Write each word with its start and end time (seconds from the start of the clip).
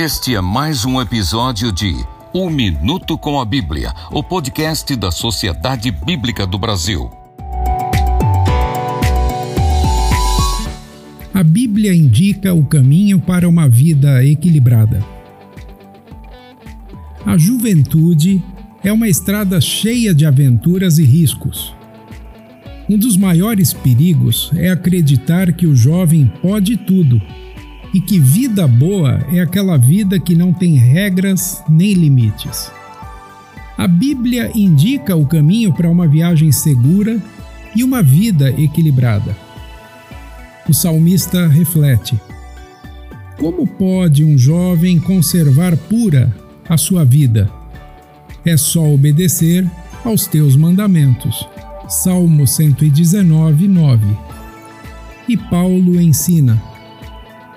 Este 0.00 0.36
é 0.36 0.40
mais 0.40 0.84
um 0.84 1.00
episódio 1.00 1.72
de 1.72 1.92
Um 2.32 2.48
Minuto 2.48 3.18
com 3.18 3.40
a 3.40 3.44
Bíblia, 3.44 3.92
o 4.12 4.22
podcast 4.22 4.94
da 4.94 5.10
Sociedade 5.10 5.90
Bíblica 5.90 6.46
do 6.46 6.56
Brasil. 6.56 7.10
A 11.34 11.42
Bíblia 11.42 11.92
indica 11.92 12.54
o 12.54 12.64
caminho 12.64 13.18
para 13.18 13.48
uma 13.48 13.68
vida 13.68 14.24
equilibrada. 14.24 15.04
A 17.26 17.36
juventude 17.36 18.40
é 18.84 18.92
uma 18.92 19.08
estrada 19.08 19.60
cheia 19.60 20.14
de 20.14 20.24
aventuras 20.24 20.98
e 20.98 21.04
riscos. 21.04 21.74
Um 22.88 22.96
dos 22.96 23.16
maiores 23.16 23.72
perigos 23.72 24.52
é 24.54 24.70
acreditar 24.70 25.52
que 25.52 25.66
o 25.66 25.74
jovem 25.74 26.32
pode 26.40 26.76
tudo 26.76 27.20
e 27.92 28.00
que 28.00 28.18
vida 28.18 28.66
boa 28.66 29.24
é 29.32 29.40
aquela 29.40 29.76
vida 29.76 30.18
que 30.18 30.34
não 30.34 30.52
tem 30.52 30.76
regras 30.76 31.62
nem 31.68 31.94
limites. 31.94 32.70
A 33.76 33.86
Bíblia 33.86 34.50
indica 34.54 35.14
o 35.14 35.26
caminho 35.26 35.72
para 35.72 35.88
uma 35.88 36.06
viagem 36.06 36.50
segura 36.50 37.20
e 37.74 37.84
uma 37.84 38.02
vida 38.02 38.50
equilibrada. 38.50 39.36
O 40.68 40.74
salmista 40.74 41.46
reflete: 41.46 42.20
Como 43.38 43.66
pode 43.66 44.24
um 44.24 44.36
jovem 44.36 44.98
conservar 44.98 45.76
pura 45.76 46.34
a 46.68 46.76
sua 46.76 47.04
vida? 47.04 47.50
É 48.44 48.56
só 48.56 48.84
obedecer 48.92 49.68
aos 50.04 50.26
teus 50.26 50.56
mandamentos. 50.56 51.46
Salmo 51.88 52.46
119, 52.46 53.68
9. 53.68 54.06
E 55.28 55.36
Paulo 55.36 56.00
ensina: 56.00 56.60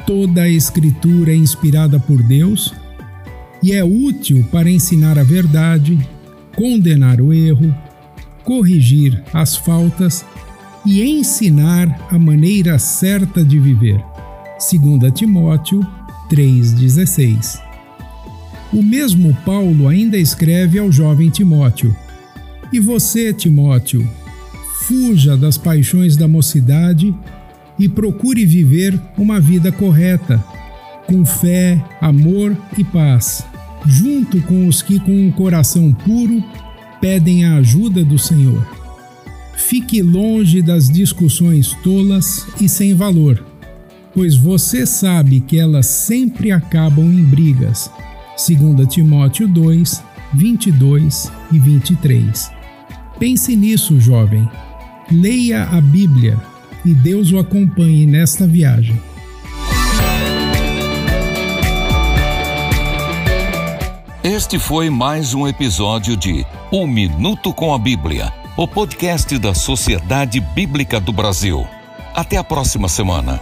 Toda 0.05 0.43
a 0.43 0.49
Escritura 0.49 1.31
é 1.31 1.35
inspirada 1.35 1.99
por 1.99 2.21
Deus 2.23 2.73
e 3.61 3.71
é 3.71 3.83
útil 3.83 4.43
para 4.51 4.69
ensinar 4.69 5.19
a 5.19 5.23
verdade, 5.23 5.97
condenar 6.55 7.21
o 7.21 7.31
erro, 7.31 7.73
corrigir 8.43 9.21
as 9.33 9.55
faltas 9.55 10.25
e 10.85 11.03
ensinar 11.03 12.07
a 12.09 12.17
maneira 12.17 12.79
certa 12.79 13.43
de 13.43 13.59
viver. 13.59 14.03
2 14.59 15.13
Timóteo 15.13 15.81
3,16 16.29 17.61
O 18.73 18.81
mesmo 18.81 19.35
Paulo 19.45 19.87
ainda 19.87 20.17
escreve 20.17 20.79
ao 20.79 20.91
jovem 20.91 21.29
Timóteo: 21.29 21.95
E 22.73 22.79
você, 22.79 23.31
Timóteo, 23.31 24.07
fuja 24.87 25.37
das 25.37 25.57
paixões 25.57 26.17
da 26.17 26.27
mocidade 26.27 27.15
e 27.81 27.89
procure 27.89 28.45
viver 28.45 29.01
uma 29.17 29.39
vida 29.39 29.71
correta, 29.71 30.37
com 31.07 31.25
fé, 31.25 31.83
amor 31.99 32.55
e 32.77 32.83
paz, 32.83 33.43
junto 33.87 34.39
com 34.43 34.67
os 34.67 34.83
que, 34.83 34.99
com 34.99 35.11
um 35.11 35.31
coração 35.31 35.91
puro, 35.91 36.43
pedem 37.01 37.43
a 37.43 37.55
ajuda 37.55 38.05
do 38.05 38.19
Senhor. 38.19 38.63
Fique 39.55 39.99
longe 39.99 40.61
das 40.61 40.91
discussões 40.91 41.73
tolas 41.83 42.45
e 42.61 42.69
sem 42.69 42.93
valor, 42.93 43.43
pois 44.13 44.35
você 44.35 44.85
sabe 44.85 45.39
que 45.39 45.57
elas 45.57 45.87
sempre 45.87 46.51
acabam 46.51 47.11
em 47.11 47.23
brigas. 47.23 47.89
2 48.47 48.87
Timóteo 48.87 49.47
2, 49.47 50.03
22 50.35 51.31
e 51.51 51.57
23. 51.57 52.51
Pense 53.17 53.55
nisso, 53.55 53.99
jovem. 53.99 54.47
Leia 55.11 55.63
a 55.63 55.81
Bíblia 55.81 56.50
e 56.85 56.93
Deus 56.93 57.31
o 57.31 57.39
acompanhe 57.39 58.05
nesta 58.05 58.45
viagem. 58.47 58.99
Este 64.23 64.59
foi 64.59 64.89
mais 64.89 65.33
um 65.33 65.47
episódio 65.47 66.15
de 66.15 66.45
Um 66.71 66.85
Minuto 66.85 67.51
com 67.53 67.73
a 67.73 67.79
Bíblia, 67.79 68.31
o 68.55 68.67
podcast 68.67 69.37
da 69.39 69.53
Sociedade 69.53 70.39
Bíblica 70.39 70.99
do 70.99 71.11
Brasil. 71.11 71.65
Até 72.13 72.37
a 72.37 72.43
próxima 72.43 72.87
semana. 72.87 73.39